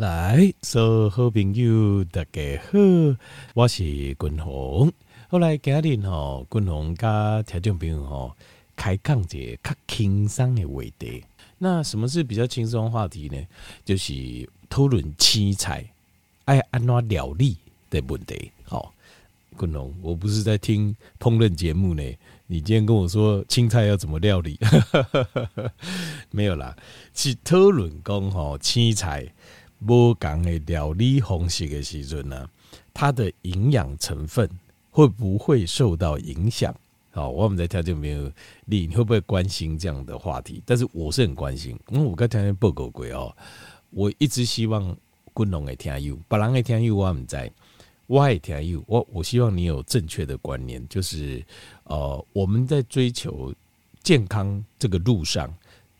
[0.00, 2.78] 来，所有好朋友大家好，
[3.52, 4.90] 我是君宏。
[5.28, 8.34] 后来今日吼，君宏加听众朋友吼，
[8.74, 11.22] 开讲一个较轻松的话题。
[11.58, 13.36] 那什么是比较轻松的话题呢？
[13.84, 15.84] 就是讨论青菜
[16.46, 17.58] 爱安怎料理
[17.90, 18.50] 的问题。
[18.64, 18.94] 好，
[19.58, 22.02] 君宏，我不是在听烹饪节目呢。
[22.46, 24.58] 你今天跟我说青菜要怎么料理？
[26.32, 26.74] 没有啦，
[27.12, 29.30] 是讨论讲吼青菜
[29.86, 32.48] 不同的料理方式的时阵呢，
[32.92, 34.48] 它的营养成分
[34.90, 36.74] 会不会受到影响？
[37.12, 38.30] 好，我们在条件没有
[38.66, 40.62] 你，你会不会关心这样的话题？
[40.64, 43.36] 但是我是很关心，因为我刚才报告过哦，
[43.90, 44.96] 我一直希望
[45.32, 47.52] 观众会听有，别人会听有我唔知。
[48.06, 51.44] 我也听有我，我希望你有正确的观念，就是
[51.84, 53.54] 呃，我们在追求
[54.02, 55.52] 健康这个路上，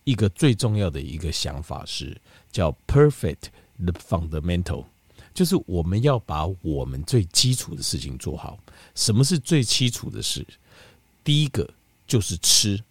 [0.03, 2.20] 一个最重要的一个想法是
[2.51, 3.48] 叫 perfect
[3.84, 4.84] the fundamental，
[5.33, 8.59] 就是我们要把我们最基础的事情做好。
[8.95, 10.47] 什么是最基础的事？
[11.25, 11.69] 第一个
[12.06, 12.83] 就是吃，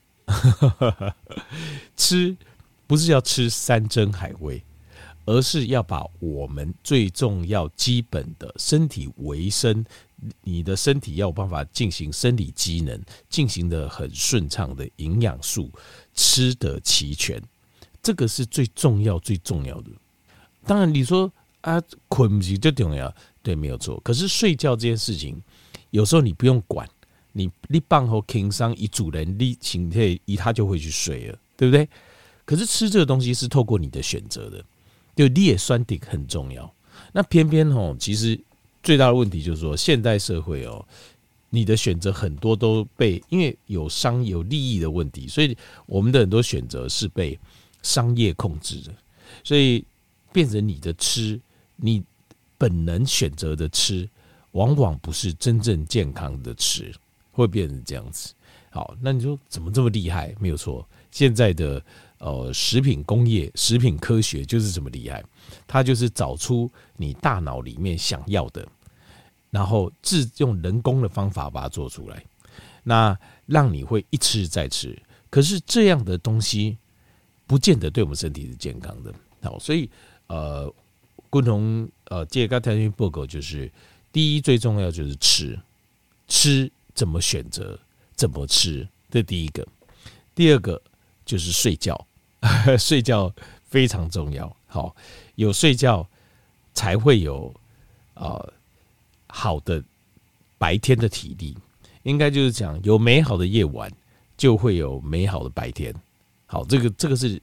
[1.98, 2.36] 吃
[2.88, 4.64] 不是要吃山珍海味。
[5.26, 9.86] 而是要把我们最重要、基本的身体维生，
[10.42, 15.70] 你的身体要有办法进行生理机能，进行的很顺畅的营养素
[16.16, 17.40] 吃得齐全，
[18.02, 19.92] 这个是最重要、最重要的。
[20.70, 21.31] 当然，你说
[21.62, 24.00] 啊，困是最重要，对，没有错。
[24.02, 25.42] 可是睡觉这件事情，
[25.89, 26.88] 有时候你不用管，
[27.31, 31.89] 你你棒后轻伤一主人，你请他一他就会去睡了，对不对？
[32.45, 34.64] 可是吃这个东西是透过你的选择的。
[35.16, 36.72] 就叶酸顶很重要，
[37.11, 38.39] 那偏偏哦，其实
[38.83, 40.86] 最大的问题就是说，现代社会哦，
[41.50, 47.38] 你的选择很多都被因为有商有利益的问题，所以我们的很多选择是被
[47.81, 48.94] 商业控制的，
[49.44, 49.83] 所以
[50.32, 51.40] 变成你的吃，
[51.76, 52.04] 你
[52.58, 54.10] 本能选择的吃，
[54.52, 56.94] 往往不是真正健康的吃，
[57.32, 58.34] 会变成这样子。
[58.72, 60.36] 好，那你说怎么这么厉害？
[60.39, 61.84] 没有错，现在的。
[62.20, 65.23] 呃，食品工业、食品科学就是这么厉害，
[65.66, 68.68] 它就是找出你大脑里面想要的，
[69.50, 72.22] 然后自用人工的方法把它做出来，
[72.84, 75.02] 那让你会一吃再吃。
[75.30, 76.78] 可是这样的东西
[77.48, 79.14] 不见得对我们身体是健康的。
[79.42, 79.89] 好，所以
[80.30, 80.73] 呃，
[81.30, 83.70] 共同呃，这个条件报告就是
[84.12, 85.60] 第一最重要就是吃，
[86.28, 87.78] 吃怎么选择，
[88.16, 89.68] 怎么吃，这第一个。
[90.34, 90.82] 第二个
[91.26, 92.08] 就是睡觉。
[92.80, 93.30] 睡觉
[93.66, 94.95] 非常重要，好，
[95.36, 96.08] 有睡觉
[96.73, 97.54] 才会有
[98.14, 98.54] 呃
[99.28, 99.84] 好的
[100.58, 101.58] 白天的体力，
[102.04, 103.92] 应该就是讲有美好的夜晚
[104.38, 105.94] 就会有美好的白天。
[106.45, 107.42] 好，这个这个是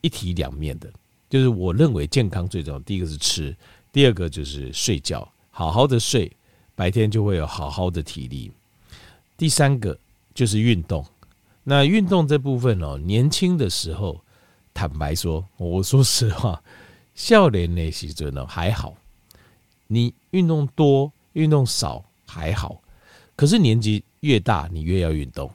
[0.00, 0.88] 一体两面的，
[1.28, 3.56] 就是我认为健康最重要，第一个是吃，
[3.92, 6.30] 第二个就是睡觉，好好的睡，
[6.74, 8.50] 白天就会有好好的体力。
[9.36, 9.98] 第三个
[10.34, 11.04] 就是运动，
[11.64, 14.20] 那运动这部分哦，年轻的时候。
[14.78, 16.62] 坦白说，我说实话，
[17.14, 18.94] 少年那些真的还好，
[19.86, 22.82] 你运动多运动少还好，
[23.34, 25.50] 可是年纪越大，你越要运动，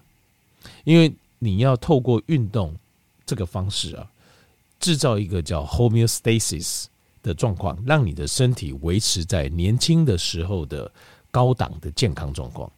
[0.86, 2.76] 因为你要透过运动
[3.24, 4.10] 这个方式啊，
[4.82, 6.88] 制造一个叫 homeostasis
[7.24, 10.92] 的状况，让你的身体维持在年轻的时候的
[11.32, 12.70] 高档的健康状况。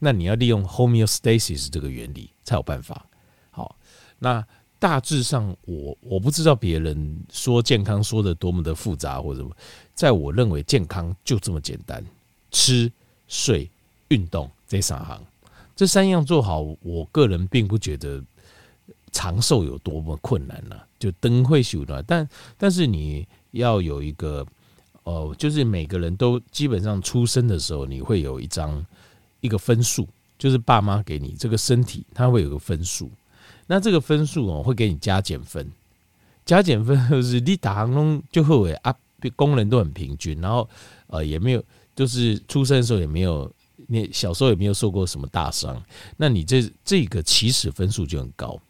[0.00, 3.06] 那你要利用 homeostasis 这个原理才有办法。
[3.52, 3.76] 好，
[4.18, 4.44] 那。
[4.82, 9.56] 大致上我，我不知道别人说健康说的多么的复杂或者什么，
[9.94, 12.04] 在我认为健康就这么简单，
[12.50, 12.90] 吃、
[13.28, 13.70] 睡、
[14.08, 15.24] 运动这三行，
[15.76, 18.20] 这三样做好，我个人并不觉得
[19.12, 22.28] 长寿有多么困难呢、就灯会修的，但
[22.58, 24.44] 但是你要有一个，
[25.04, 28.84] 呃，就是每个人都基本上出生的时候，你会有一张
[29.40, 30.08] 一个分数，
[30.38, 33.10] 就是爸妈给你这个身体，它会有个分数。
[33.66, 35.70] 那这个分数哦，会给你加减分，
[36.44, 38.94] 加减分就是你打行中就会为啊，
[39.36, 40.68] 工人都很平均，然后
[41.06, 41.62] 呃也没有，
[41.94, 43.50] 就是出生的时候也没有，
[43.86, 45.80] 你小时候也没有受过什么大伤，
[46.16, 48.60] 那你这这个起始分数就很高，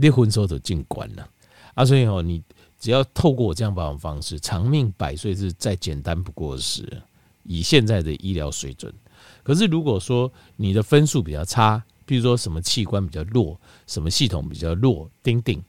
[0.00, 1.28] 离婚时候都进关了
[1.74, 2.42] 啊，所以哦，你
[2.78, 7.02] 只要透过我这样保养方式，长命百岁是再简单不过的事，
[7.44, 8.92] 以现在的医疗水准。
[9.42, 15.62] 可是如果说你的分数比较差，比如说什么器官比较弱，什么系统比较弱，丁丁。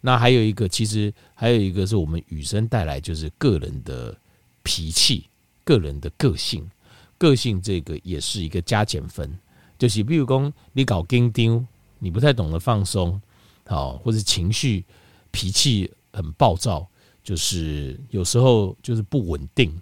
[0.00, 4.16] 那还有一个，其实还有一个是我们与生带来，就是个人的
[4.62, 5.24] 脾气、
[5.64, 6.68] 个人的个性。
[7.16, 9.36] 个性这个也是一个加减分，
[9.76, 11.66] 就是比如说你搞丁丁，
[11.98, 13.20] 你不太懂得放松，
[13.68, 14.84] 好，或者情绪
[15.30, 16.84] 脾气很暴躁，
[17.22, 19.72] 就是有时候就是不稳定，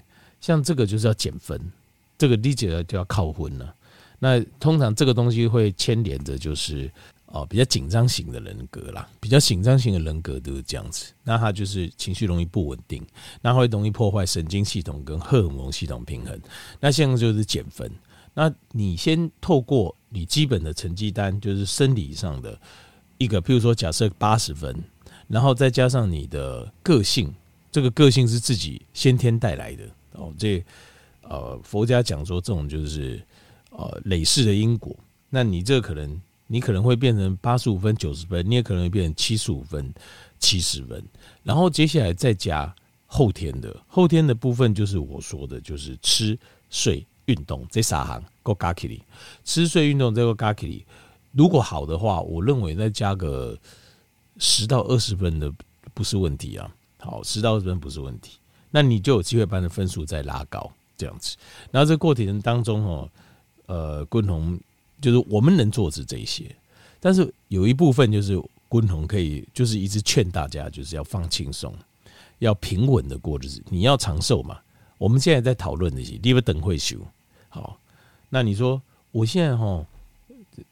[0.40, 1.58] 像这个就是要减分，
[2.18, 3.74] 这个理解了就要靠分了。
[4.18, 6.90] 那通常这个东西会牵连着就是。
[7.28, 11.12] 哦，比较紧张型的人格啦，比较紧张型的人格都是这样子。
[11.24, 13.04] 那他就是情绪容易不稳定，
[13.42, 16.40] 那会容易破坏神经系统跟荷尔蒙系统平衡。
[16.78, 17.90] 那现在就是减分。
[18.32, 22.58] 那你先透过你基本的成绩单，就是生理上的
[23.18, 24.74] 一个，譬如说假设八十分，
[25.28, 27.34] 然后再加上你的个性，
[27.70, 30.32] 这个个性是自己先天带来的哦。
[30.38, 30.64] 这
[31.22, 33.22] 呃，佛家讲说这种就是
[33.70, 34.96] 呃累世的因果。
[35.30, 36.20] 那你这可能。
[36.48, 39.92] 你可能会变成八十五分、九十分，你也可能会变成七十五分、
[40.38, 41.04] 七十分，
[41.42, 42.72] 然后接下来再加
[43.04, 46.38] 后天的，后天的部分就是我说的，就是吃、
[46.70, 48.96] 睡、运动这三行够加起来。
[49.42, 50.84] 吃、睡、运动这个加起来，
[51.36, 53.56] 如果好的话，我认为再加个
[54.38, 55.52] 十到二十分的
[55.92, 56.70] 不是问题啊。
[56.98, 58.38] 好，十到二十分不是问题，
[58.70, 61.36] 那你就有机会把你的分数再拉高，这样子。
[61.70, 63.10] 然后这过程当中哦，
[63.66, 64.58] 呃，共同。
[64.98, 66.44] 就是我们能做的是这些，
[66.98, 68.34] 但是有一部分就是
[68.70, 71.72] 鲲鹏可以，就是一直劝大家，就是要放轻松，
[72.38, 73.62] 要平稳的过日子。
[73.68, 74.58] 你要长寿嘛？
[74.96, 76.96] 我们现在在讨论这些，你不等会修
[77.50, 77.78] 好。
[78.30, 78.80] 那你说，
[79.12, 79.84] 我现在哈，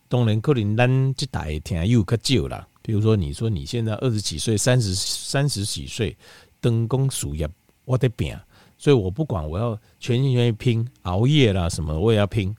[0.08, 2.66] 当然可能咱这代听又较旧了。
[2.82, 6.16] 比如说，你说你现在二十几岁、三十三十几岁，
[6.60, 7.48] 登工事业，
[7.84, 8.36] 我得拼，
[8.76, 12.54] 所以我不管，我要全心全意拼，熬夜啦什么，我也要拼。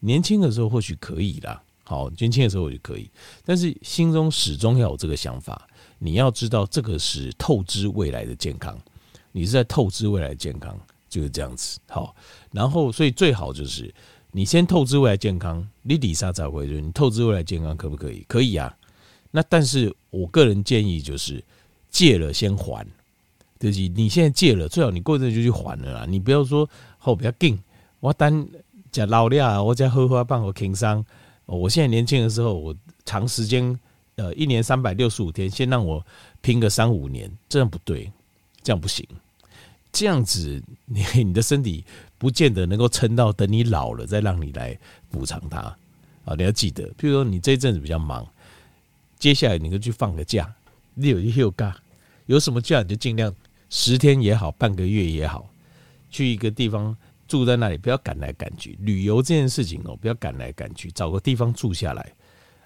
[0.00, 3.10] 年轻的时候或许可以啦，好，年轻的时候我就可以，
[3.44, 5.68] 但是心中始终要有这个想法。
[5.98, 8.78] 你要知道，这个是透支未来的健康，
[9.32, 10.78] 你是在透支未来的健康，
[11.08, 11.78] 就是这样子。
[11.88, 12.14] 好，
[12.52, 13.92] 然后所以最好就是
[14.36, 18.22] 你先透支未来健康，你底下再回，你透支未来健康可不可以？
[18.28, 18.76] 可以啊。
[19.30, 21.42] 那但是我个人建议就是
[21.88, 22.86] 借了先还，
[23.58, 26.06] 就是你现在借了，最好你过阵就去还了啦。
[26.06, 26.68] 你不要说
[26.98, 27.56] 后边要
[28.00, 28.46] 我单。
[28.92, 31.02] 讲老了，我在喝喝办我轻伤。
[31.46, 32.74] 我现在年轻的时候，我
[33.06, 33.78] 长时间，
[34.16, 36.04] 呃，一年三百六十五天，先让我
[36.42, 38.10] 拼个三五年，这样不对，
[38.62, 39.06] 这样不行。
[39.92, 41.84] 这样子，你你的身体
[42.18, 44.78] 不见得能够撑到等你老了再让你来
[45.10, 45.58] 补偿它
[46.24, 46.34] 啊！
[46.36, 48.26] 你要记得，譬如说你这一阵子比较忙，
[49.18, 50.54] 接下来你就去放个假，
[50.94, 51.76] 你有一休假，
[52.26, 53.34] 有什么假你就尽量
[53.70, 55.48] 十天也好，半个月也好，
[56.10, 56.96] 去一个地方。
[57.28, 58.78] 住在那里，不要赶来赶去。
[58.82, 62.12] 旅游这件事情哦，不要赶来赶去，找个地方住下来，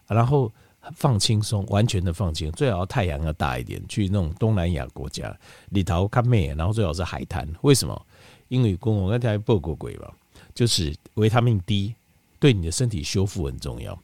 [0.07, 0.53] 然后
[0.95, 2.53] 放轻松，完全的放轻松。
[2.55, 5.35] 最好太阳要大一点，去那种东南亚国家
[5.71, 7.49] 里头看妹，然后最好是海滩。
[7.63, 8.07] 为什么？
[8.51, 10.13] 因为公我刚才报过鬼嘛，
[10.55, 11.95] 就是维他命 D
[12.39, 13.99] 对你的身体修复很重要。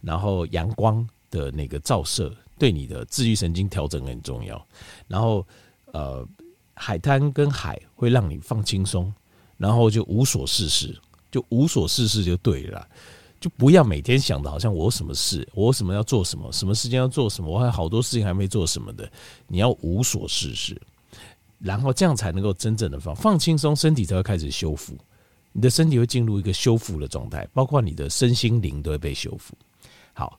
[0.00, 4.64] 然后阳光的那个照射对你的自律神经调整很重要。
[5.08, 5.44] 然后
[5.86, 6.24] 呃，
[6.74, 9.12] 海滩跟海会让你放轻松。
[9.58, 10.94] 然后就无所事事，
[11.32, 12.86] 就无所事事就对了，
[13.40, 19.10] 就不要每天想的好像我什么事，我什么要做什么，什么时间要做什么，我还有好多事情还没做什么的。
[19.46, 20.78] 你要无所事事，
[21.58, 24.96] 然后这样才能够真正的放放轻松，身体才会开始修复，
[25.52, 29.54] 你的身体会进入一个修复的状态，包括你的身心灵都会被修复。
[30.12, 30.38] 好，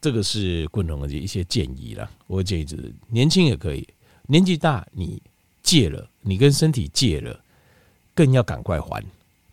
[0.00, 2.10] 这个是共同的一些建议了。
[2.26, 3.86] 我建议就是年轻也可以，
[4.26, 5.22] 年纪大你
[5.62, 7.38] 戒了，你跟身体戒了。
[8.12, 9.02] 更要赶快还，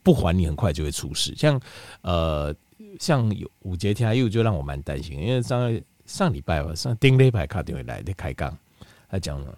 [0.03, 1.33] 不还你很快就会出事。
[1.37, 1.61] 像
[2.01, 2.53] 呃，
[2.99, 8.57] 像有五节天又就让我蛮担心，因为上上礼拜吧，上丁礼拜卡电话来的开杠，
[9.09, 9.57] 他讲了，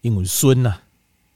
[0.00, 0.74] 因为孙呐，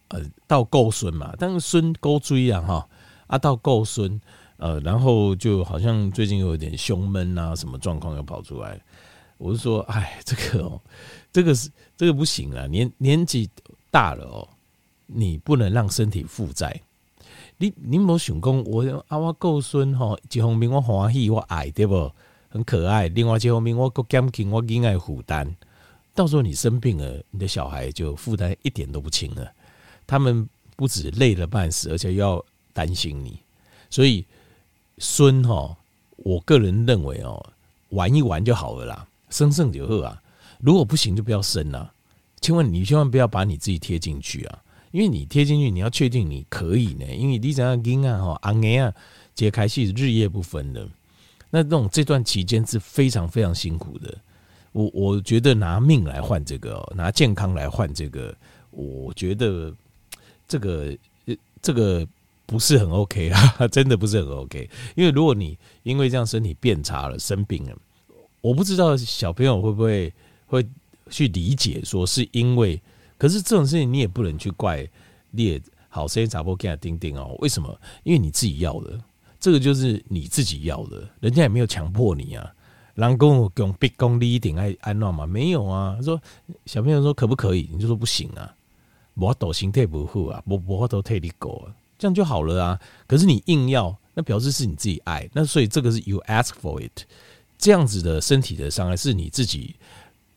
[0.09, 2.89] 呃，到够孙嘛，但是孙够追啊哈，
[3.27, 4.21] 啊到够孙，
[4.57, 8.81] 呃，然后就好像最近有点胸闷啊，什么状况又跑出来，
[9.39, 10.81] 我是说，哎，这个哦，
[11.33, 13.49] 这个是这个不行啊，年年纪
[13.91, 14.49] 大了哦。
[15.15, 16.81] 你不能让身体负债。
[17.59, 22.11] 你你没想讲，我啊我够孙吼，一方面我欢喜我爱对不？
[22.49, 23.09] 很可爱。
[23.09, 25.55] 另外一方面我够减轻我应该负担。
[26.15, 29.51] 到时候你生病了，你的小孩就负担一点都不轻了。
[30.07, 33.39] 他们不止累了半死，而且又要担心你。
[33.89, 34.25] 所以
[34.99, 35.77] 孙吼，
[36.17, 37.45] 我个人认为哦，
[37.91, 40.23] 玩一玩就好了啦，生胜就好啊。
[40.61, 41.93] 如果不行就不要生了。
[42.41, 44.59] 千万你千万不要把你自己贴进去啊。
[44.91, 47.07] 因为你贴进去，你要确定你可以呢。
[47.07, 48.95] 因为你想要跟啊哈，安年啊，
[49.35, 50.87] 揭开戏日夜不分的。
[51.49, 54.19] 那这种这段期间是非常非常辛苦的。
[54.73, 58.35] 我我觉得拿命来换这个，拿健康来换这个，
[58.71, 59.73] 我觉得
[60.49, 60.97] 这个
[61.61, 62.07] 这个
[62.47, 64.69] 不是很 OK 啊， 真的不是很 OK。
[64.97, 67.77] 因为如果你因为这样身体变差了，生病了，
[68.41, 70.13] 我不知道小朋友会不会
[70.47, 70.67] 会
[71.11, 72.81] 去理解说是因为。
[73.19, 74.85] 可是这种事情你也不能去怪
[75.31, 77.37] 列好声音查波给他钉钉哦。
[77.39, 77.81] 为什么？
[78.03, 78.99] 因为你自己要的，
[79.39, 82.53] 这个就是你自己要的，人家也没有强迫你啊。
[82.95, 85.27] 人跟我讲逼功利一定爱安乐吗？
[85.27, 85.95] 没有啊。
[85.97, 86.21] 他说
[86.67, 87.69] 小朋友说可不可以？
[87.73, 88.55] 你就说不行啊。
[89.15, 92.81] 我抖心态不好啊，我我都退你狗啊，这样就好了啊。
[93.07, 97.05] 可是你硬要，那表示是你自己爱，那所以这个是 you ask for it，
[97.59, 99.77] 这样子的身体的伤害是你自己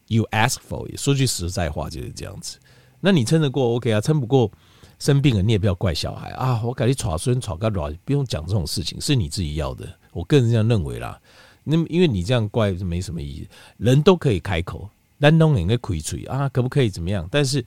[0.07, 0.97] you ask for it。
[0.97, 2.59] 说句实在话就是这样子。
[2.99, 4.01] 那你撑得过 OK 啊？
[4.01, 4.51] 撑不过
[4.99, 6.61] 生病了，你也不要怪小孩啊。
[6.61, 9.87] 我感觉吵孙吵个卵，不用讲这种事情，是你自己要的。
[10.11, 11.17] 我个人这样认为啦。
[11.65, 17.27] 那么因为你这样怪是没什么意义，人都可以开口，但都应该亏吹啊，可不可以怎么样？
[17.29, 17.65] 但是。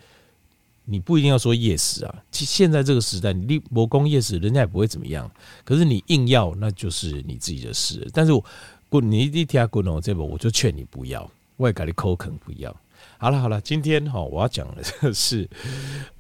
[0.91, 5.31] 你不一定要说 yes 啊，其现在这个时代，你立魔功 yes，人家也不会怎么样。
[5.63, 8.09] 可是你硬要，那就是你自己的事。
[8.11, 8.43] 但是我
[8.89, 12.75] 滚，你一听滚龙这个，我就劝你不要，我也给你扣肯不要。
[13.19, 15.47] 好了好了，今天哈我要讲的是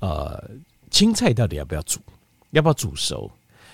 [0.00, 0.50] 呃
[0.90, 1.98] 青菜到底要不要煮，
[2.50, 3.30] 要不要煮熟？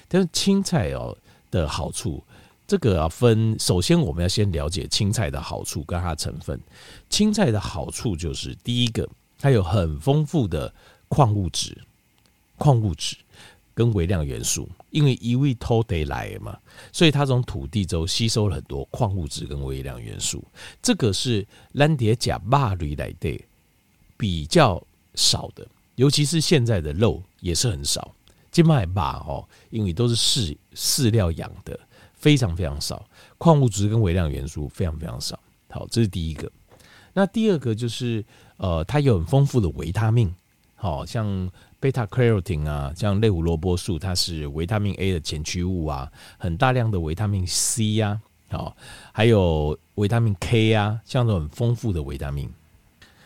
[0.06, 1.18] 但是青菜哦
[1.50, 2.22] 的好处，
[2.66, 3.56] 这个要分。
[3.58, 6.60] 首先我们要先了解青菜的好处跟它的成分。
[7.08, 9.08] 青菜的好处就是第一个。
[9.36, 10.72] 它有很丰富的
[11.06, 11.76] 矿物质、
[12.56, 13.14] 矿物质
[13.74, 16.56] 跟微量元素，因为一味偷得来嘛，
[16.90, 20.42] 所以它从土地中吸收了很多矿物质跟微量元素。
[20.80, 23.44] 这个是咱在吃肉类来的
[24.16, 24.82] 比较
[25.14, 25.66] 少的，
[25.96, 28.14] 尤其是现在的肉也是很少。
[28.50, 31.78] 今麦肉哦，因为都是饲饲料养的，
[32.24, 33.04] 非常非常少，
[33.36, 35.38] 矿物质跟微量元素非常非常少。
[35.68, 36.50] 好，这是第一个。
[37.12, 38.24] 那第二个就是。
[38.56, 40.32] 呃，它有很丰富的维他命，
[40.76, 41.50] 好像
[41.80, 48.76] 贝塔卡罗廷啊，像类胡萝卜素，它是维他命 A 的前驱物啊，很大量的维他命 C 呀，好，
[49.12, 52.48] 还有维他命 K 啊，像这种很丰富的维他命，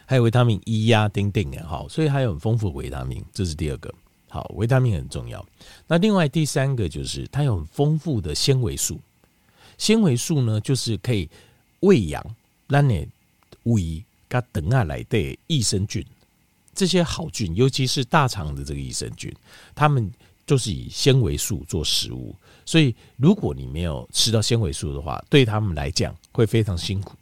[0.06, 3.92] 还有维他命 E 呀，等等的，好，所以还有很丰富的维他命，这是第二个，
[4.28, 5.44] 好，维他命很重要。
[5.86, 9.00] 那另外第三个就是它有很丰富的纤维素，
[9.76, 11.28] 纤维素呢，就是可以
[11.80, 12.24] 喂养
[12.68, 13.08] 让你
[13.64, 14.04] 胃。
[14.30, 16.04] 它等下来的益生菌，
[16.74, 19.34] 这些好菌，尤其是大肠的这个益生菌，
[19.74, 20.12] 它们
[20.46, 22.36] 就是以纤维素做食物。
[22.66, 27.16] 所以，如果你没有吃到纤维素的话，对他们来讲会非常辛苦。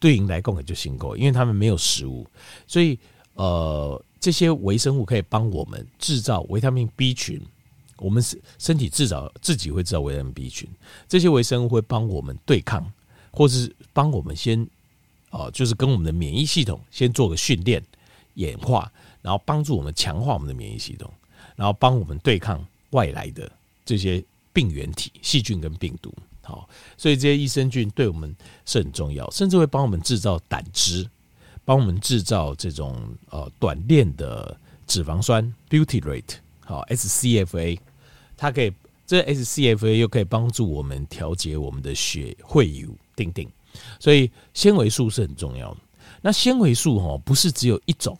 [0.00, 2.26] 对人来讲也就辛苦，因为他们没有食物。
[2.66, 2.98] 所以，
[3.34, 7.40] 呃，这些微生物可以帮我们制造维他命 B 群。
[7.98, 8.20] 我们
[8.58, 10.68] 身体制造自己会制造维他命 B 群，
[11.06, 12.92] 这些微生物会帮我们对抗，
[13.30, 14.66] 或是帮我们先。
[15.30, 17.80] 哦，就是跟我们的免疫系统先做个训练、
[18.34, 18.90] 演化，
[19.22, 21.08] 然后帮助我们强化我们的免疫系统，
[21.54, 23.48] 然后帮我们对抗外来的
[23.84, 24.20] 这些
[24.52, 26.12] 病原体、细菌跟病毒。
[26.42, 31.08] 好，所以这些益生菌对我们是很重要，甚至会帮我们制造胆汁，
[31.66, 32.96] 帮我们制造这种
[33.28, 34.56] 呃短链的
[34.86, 36.36] 脂肪酸 b e a u t y rate，。
[36.60, 37.78] 好，SCFA，
[38.36, 38.72] 它可以
[39.06, 43.50] 这 SCFA 又可以帮助我们调节我们的血会油，定定。
[44.00, 45.80] 所以纤维素是很重要的。
[46.22, 48.18] 那纤维素哦，不是只有一种，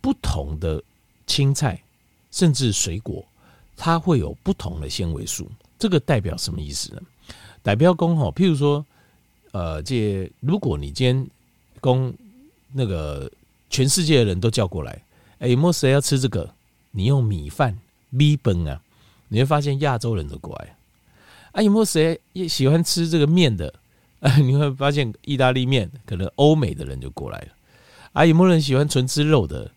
[0.00, 0.82] 不同的
[1.26, 1.82] 青菜
[2.30, 3.26] 甚至水果，
[3.76, 5.50] 它会有不同的纤维素。
[5.78, 7.02] 这个代表什么意思呢？
[7.62, 8.84] 代表工哈，譬如说，
[9.52, 11.28] 呃，这如果你今天
[11.80, 12.14] 工
[12.76, 13.30] 那个
[13.70, 15.02] 全世界的人都叫过来，
[15.38, 16.48] 哎，有没有谁要吃这个？
[16.90, 17.78] 你用米饭
[18.10, 18.80] 米饭啊，
[19.28, 20.76] 你会发现亚洲人都过来。
[21.52, 23.72] 啊，有没有谁也喜欢吃这个面的？
[24.20, 27.48] 啊你会发现意大利面，可能欧美的人就过来了。
[28.12, 29.70] 啊，有没有人喜欢纯吃肉的？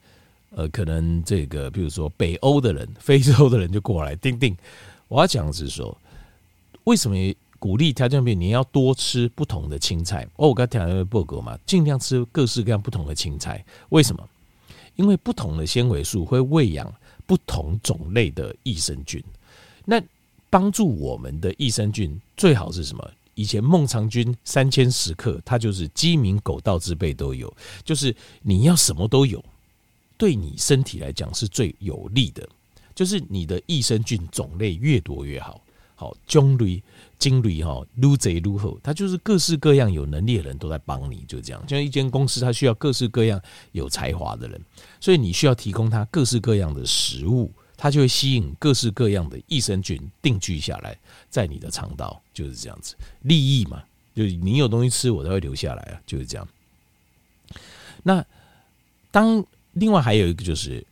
[0.51, 4.15] 呃，可能这个，比如说北欧的人、非洲的人就过来。
[4.15, 4.55] 丁丁，
[5.07, 5.95] 我要讲的是说，
[6.85, 7.15] 为什么
[7.59, 8.39] 鼓励调健病？
[8.39, 10.25] 你要多吃不同的青菜。
[10.37, 13.63] 哦，我刚才讲的报告嘛，尽量吃各式各样不同的青菜。
[13.89, 14.27] 为什么？
[14.95, 16.91] 因为不同的纤维素会喂养
[17.25, 19.23] 不同种类的益生菌。
[19.85, 20.01] 那
[20.49, 23.11] 帮助我们的益生菌最好是什么？
[23.35, 27.53] 以前孟尝君三千食客，他就是鸡鸣狗盗之辈都有，
[27.85, 29.43] 就是你要什么都有，
[30.17, 32.47] 对你身体来讲是最有利的。
[32.93, 35.61] 就是你的益生菌种类越多越好，
[35.95, 36.83] 好种类、
[37.19, 41.61] 精类哈，撸贼撸后，他就是各式各样有能力的人都在帮你，就这样。
[41.67, 43.39] 就像一间公司，他需要各式各样
[43.73, 44.59] 有才华的人，
[44.99, 47.51] 所以你需要提供他各式各样的食物。
[47.81, 50.99] 它就会吸引各式各样的益生菌定居下来，
[51.29, 53.81] 在你的肠道就是这样子，利益嘛，
[54.13, 56.45] 就是你有东西吃，我才会留下来啊，就是这样。
[58.03, 58.21] 那
[59.11, 60.85] 当另外还有一个就是，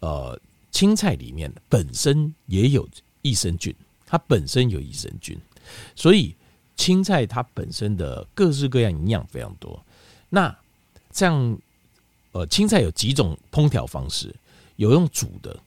[0.00, 0.38] 呃，
[0.70, 2.86] 青菜里面本身也有
[3.22, 5.34] 益生菌，它本身有益生菌，
[5.94, 6.34] 所以
[6.76, 9.82] 青菜它本身的各式各样营养非常多。
[10.28, 10.56] 那
[11.10, 11.58] 这样
[12.32, 14.34] 呃，青菜有几种烹调方式，
[14.76, 15.58] 有用煮的，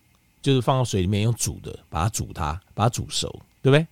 [0.41, 3.27] 就是放到水里面用煮的，把它煮它，把它煮熟，
[3.61, 3.85] 对不对？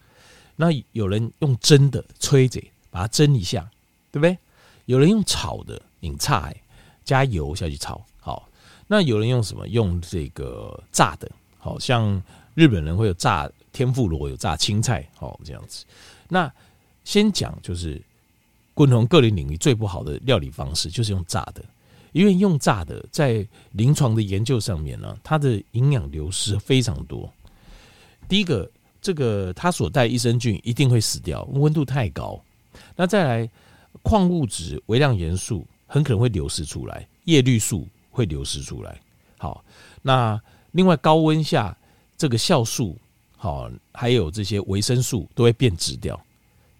[0.56, 2.62] 那有人用蒸的，吹着
[2.92, 3.70] 把它蒸一下，
[4.12, 4.38] 对不对？
[4.86, 6.56] 有人用炒的，引菜
[7.04, 8.48] 加油下去炒，好。
[8.88, 9.68] 那有人用什么？
[9.68, 12.22] 用这个炸的，好像
[12.56, 15.86] 日本人会有炸天妇罗，有炸青菜，好这样子。
[16.28, 16.52] 那
[17.04, 18.02] 先讲就是，
[18.74, 21.64] 不同各类领域最不好的料理方式就是用炸的。
[22.12, 27.32] 因为用炸的，在临床的研究上面呢，它的营养流失非常多。
[28.28, 28.68] 第一个，
[29.00, 32.44] 这个它所带益生菌一定会死掉，温度太高。
[32.96, 33.50] 那再来，
[34.02, 39.00] 矿物质、微量元素很可能会流失出来，叶绿素会流失出来。
[39.38, 39.64] 好，
[40.02, 41.78] 那另外高温下，
[42.18, 42.98] 这个酵素，
[43.42, 46.20] 好，还有这些维生素都会变质掉，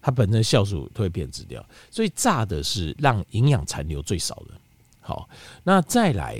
[0.02, 1.64] 它本身酵素都会变质掉。
[1.90, 4.50] 所以炸的是让营养残留最少的。
[5.00, 5.26] 好，
[5.64, 6.38] 那再来，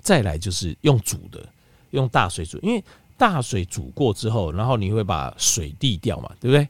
[0.00, 1.44] 再来就是用煮的，
[1.90, 2.82] 用大水煮，因为
[3.18, 6.68] 大水煮过之后，然后你会把水沥掉嘛，对不对？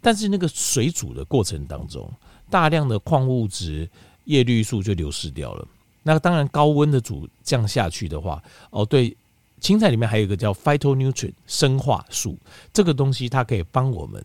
[0.00, 2.10] 但是那个水煮的过程当中，
[2.48, 3.86] 大量的矿物质、
[4.24, 5.68] 叶绿素就流失掉了。
[6.02, 9.14] 那当然，高温的煮这样下去的话，哦，对，
[9.60, 12.36] 青菜里面还有一个叫 phytonutrient 生化素，
[12.72, 14.24] 这个东西它可以帮我们。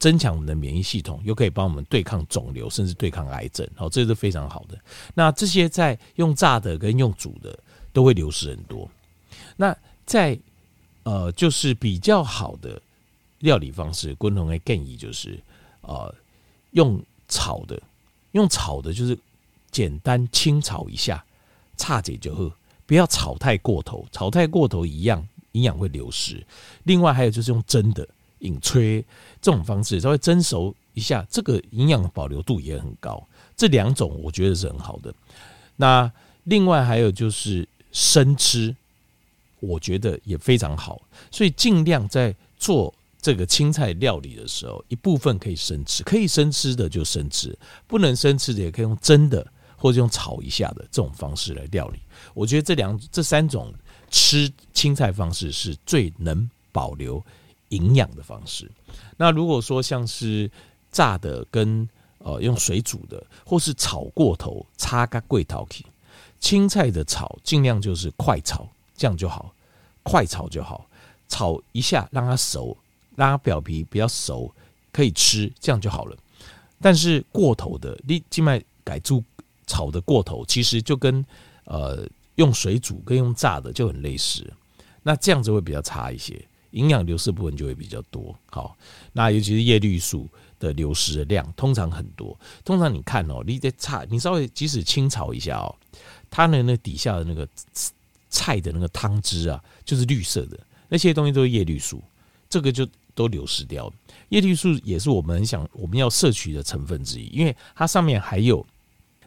[0.00, 4.76] 增强我们的免疫系统，又可以帮我们对抗肿瘤，甚至对抗癌症，好，这是非常好的。
[5.14, 7.56] 那这些在用炸的跟用煮的
[7.92, 8.90] 都会流失很多。
[9.56, 10.36] 那在
[11.04, 12.82] 呃，就是比较好的
[13.38, 15.38] 料理方式，共同的建议就是
[15.82, 16.12] 呃，
[16.72, 17.80] 用炒的，
[18.32, 19.16] 用炒的就是
[19.70, 21.24] 简单清炒一下，
[21.76, 22.50] 差解就好，
[22.86, 26.42] 不要炒太过头，炒太过头一样营养会流失。
[26.84, 28.08] 另外还有就是用蒸的。
[28.40, 29.02] 引炊
[29.40, 33.26] 这种方式稍微蒸熟一下，这个营养保留度也很高。
[33.56, 35.12] 这两种我觉得是很好的。
[35.74, 36.12] 那
[36.44, 38.76] 另外还有就是生吃，
[39.58, 41.00] 我觉得也非常好。
[41.30, 49.44] 所以尽量在做这个青菜料理的时候，一部分可以生吃，可以生吃的就生吃，不能生吃的也可以用蒸的
[49.76, 51.98] 或者用炒一下的这种方式来料理。
[52.34, 53.72] 我觉得这两这三种
[54.10, 57.22] 吃青菜方式是最能保留。
[57.70, 58.70] 营养的方式，
[59.16, 60.48] 那如果说像是
[60.92, 61.86] 炸的跟
[62.18, 65.84] 呃用水煮的，或是炒过头，擦个贵陶皮，
[66.38, 69.52] 青菜的炒尽量就是快炒，这样就好，
[70.04, 70.86] 快炒就好，
[71.26, 72.76] 炒一下让它熟，
[73.16, 74.48] 让它表皮比较熟，
[74.92, 76.16] 可以吃，这样就好了。
[76.80, 79.24] 但是过头的，你静脉改住
[79.66, 81.24] 炒的过头，其实就跟
[81.64, 84.50] 呃用水煮跟用炸的就很类似，
[85.02, 86.40] 那这样子会比较差一些。
[86.72, 88.76] 营养流失部分就会比较多，好，
[89.12, 92.38] 那尤其是叶绿素的流失的量通常很多。
[92.66, 95.74] 通常你看哦，你在菜，你稍微即使清炒一下哦，
[96.28, 97.48] 它的那底下的那个
[98.28, 102.02] 菜的那个汤汁啊，就是绿色的，那些东西都是叶绿素，
[102.50, 103.90] 这个就都流失掉。
[104.28, 108.66] 叶绿素也是我们很想我们要摄取的成分之一，因为它上面还有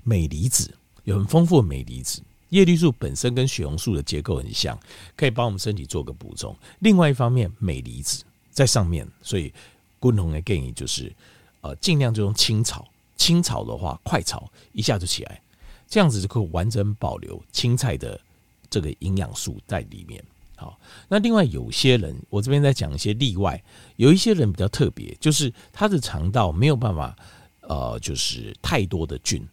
[0.10, 2.24] 镁离子，有很丰富的镁离子。
[2.50, 4.76] 叶绿素本身跟血红素的结构很像，
[5.16, 6.56] 可以帮我们身体做个补充。
[6.80, 9.54] 另外一方面，镁离子在上面，所以
[10.00, 11.14] 共同的建议就是，
[11.62, 12.88] 呃，尽量就用清炒。
[13.16, 15.40] 清炒的话，快炒一下就起来，
[15.88, 18.20] 这样子就可以完整保留青菜的
[18.68, 20.24] 这个营养素在里面。
[20.56, 23.62] 好，那另外有些人，我这边在讲一些例外，
[23.98, 27.16] 有一些人比较特别，就是他的肠道没有办法，
[27.62, 29.48] 呃，就是太多的菌。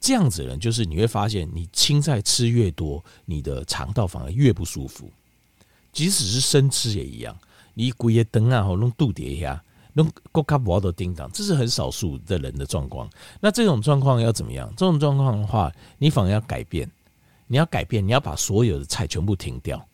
[0.00, 5.10] 这样子的人，就是你会发现，你青菜吃越多，你的肠道反而越不舒服。
[5.92, 7.36] 即使是生吃也一样，
[7.74, 13.10] 你鬼也灯啊，或弄肚底下，弄国卡不的叮当，这是很少数的人的状况。
[13.40, 14.72] 那这种状况要怎么样？
[14.76, 16.90] 这种状况的话，你反而要改变，
[17.46, 19.84] 你要改变，你要把所有的菜全部停掉，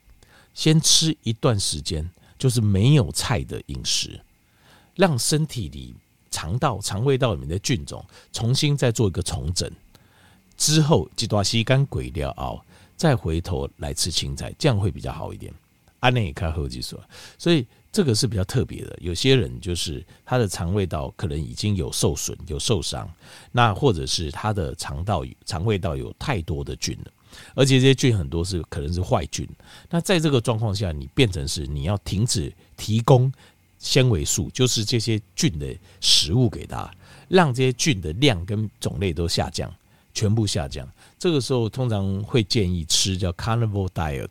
[0.54, 4.20] 先吃一段时间，就是没有菜的饮食，
[4.94, 5.94] 让身体里
[6.30, 9.68] 肠道、肠胃道里面的菌种重新再做一个重整。
[10.56, 12.60] 之后几段时间过了后，
[12.96, 15.52] 再回头来吃青菜，这样会比较好一点。
[16.00, 17.00] 安内开后技术，
[17.38, 18.96] 所以这个是比较特别的。
[19.00, 23.10] 有些人就是他的肠胃道可能已经有受损、有受伤，
[23.50, 27.10] 那或者是他的肠道、肠胃道有太多的菌了，
[27.54, 29.48] 而且这些菌很多是可能是坏菌。
[29.90, 33.32] 那在这个状况下，你变成是你要停止提供
[33.78, 36.88] 纤维素，就是这些菌的食物给他，
[37.26, 39.74] 让这些菌的量跟种类都下降。
[40.16, 44.30] 全部下降，这个时候通常会建议吃叫 carnivore diet，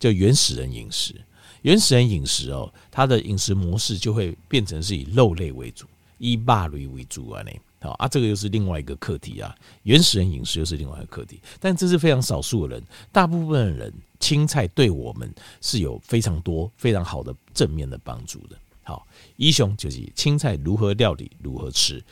[0.00, 1.14] 叫原始人饮食。
[1.60, 5.84] 原始人饮食哦，它的饮食模式就会变成是以肉类为主，
[6.16, 9.54] 以肉类为主啊，呢，好啊，这个又是另外一个课题啊。
[9.82, 18.56] 原始人饮食又是另外一个课题，但这是非常少数的人，大部分的人青菜对我们是有非常多非常好的正面的帮助的。
[18.84, 22.02] 好，以上就是青菜如何料理，如何吃，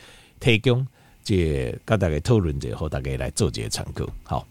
[0.40, 0.86] 提供
[1.24, 4.06] 这跟大家讨论之后，大家来做这个参考。
[4.22, 4.46] 好。